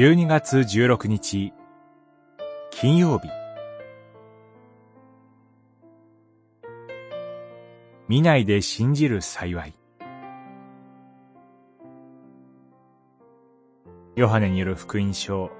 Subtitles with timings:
[0.00, 1.52] 12月16日。
[2.70, 3.28] 金曜日。
[8.08, 9.74] 見ないで信じる幸い。
[14.16, 15.50] ヨハネによる福音書。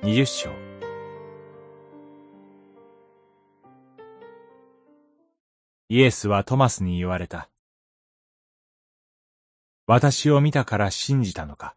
[0.00, 0.50] 20章。
[5.90, 7.50] イエスはトマスに言われた。
[9.86, 11.76] 私を見たから信じたのか。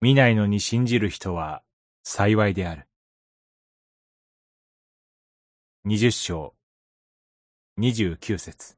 [0.00, 1.62] 見ないのに信じる人は
[2.04, 2.86] 幸いである。
[5.84, 6.54] 二十章、
[7.76, 8.76] 二十九節。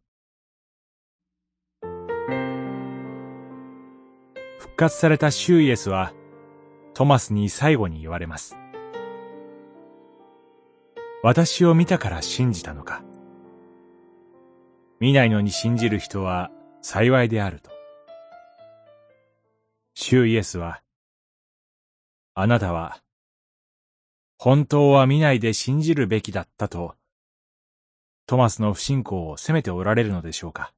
[4.59, 6.15] 復活された主イエスは、
[6.95, 8.57] トマスに最後に言われます。
[11.23, 13.03] 私を見たから信じたのか。
[15.01, 17.71] 見ないのに信じる人は幸いであると。
[19.93, 20.81] 主イエスは、
[22.43, 23.03] あなたは、
[24.39, 26.97] 本当は見ないで信じるべきだったと、
[28.25, 30.73] トマスの不信仰を責めておられるのでしょうか。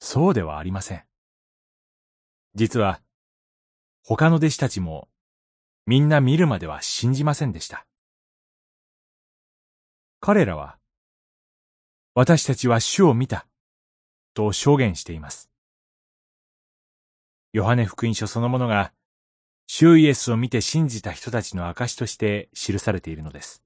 [0.00, 1.04] そうではありません。
[2.54, 3.02] 実は、
[4.02, 5.10] 他の弟子たちも、
[5.84, 7.86] みんな見るまでは信じませんでした。
[10.20, 10.78] 彼らは、
[12.14, 13.46] 私たちは主を見た、
[14.32, 15.50] と証言しています。
[17.52, 18.94] ヨハネ福音書そのものが、
[19.70, 23.62] 主イエスを見て信じた人たちの証として記されているのです。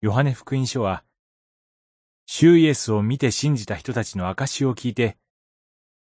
[0.00, 1.04] ヨハネ福音書は、
[2.26, 5.16] 主イエスを見て信じた人たちの証を聞いて、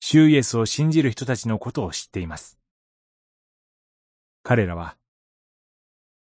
[0.00, 2.58] 主イエスを信じる人たちのことを知っています。
[4.42, 4.98] 彼らは、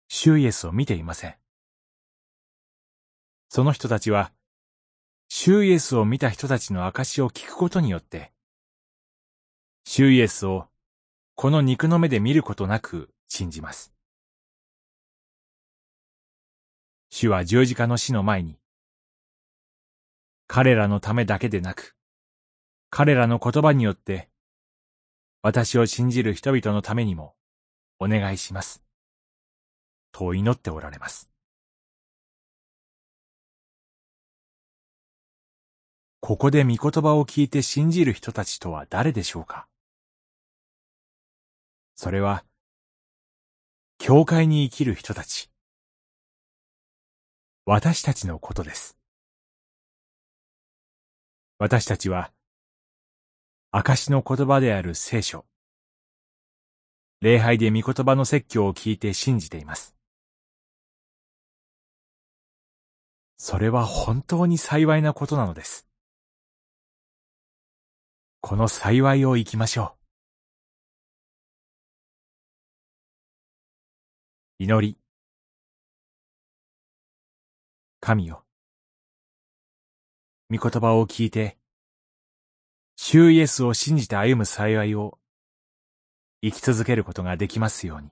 [0.08, 1.36] 主イエスを見ていません。
[3.48, 4.32] その人たちは、
[5.28, 8.32] 主イエスを見た人たちの証を聞くことによって、
[9.84, 10.66] 主イエスを
[11.38, 13.92] この肉の目で見ることなく信じます。
[17.10, 18.58] 主は十字架の死の前に、
[20.46, 21.94] 彼らのためだけでなく、
[22.88, 24.30] 彼らの言葉によって、
[25.42, 27.34] 私を信じる人々のためにも
[28.00, 28.82] お願いします。
[30.12, 31.28] と祈っておられます。
[36.20, 39.68] ここで御言葉を聞いて信じる人たちとは誰でしょうか？
[41.96, 42.44] それは、
[43.96, 45.50] 教会に生きる人たち。
[47.64, 48.98] 私たちのことです。
[51.58, 52.32] 私たちは、
[53.70, 55.46] 証の言葉である聖書。
[57.22, 59.96] 礼拝で御言葉の説教を聞いて信じています。
[63.38, 65.88] それは本当に幸いなことなのです。
[68.42, 70.05] この幸いを生きましょう。
[74.58, 74.96] 祈り。
[78.00, 78.42] 神よ。
[80.50, 81.58] 御言葉を聞いて、
[82.96, 85.18] 主イエスを信じて歩む幸いを
[86.42, 88.08] 生き続けることができますように。